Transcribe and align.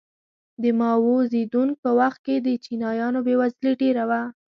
د 0.61 0.63
ماوو 0.79 1.15
زیدونګ 1.31 1.71
په 1.83 1.89
وخت 1.99 2.19
کې 2.25 2.35
د 2.39 2.47
چینایانو 2.63 3.19
بېوزلي 3.25 3.73
ډېره 3.81 4.03
وه. 4.09 4.21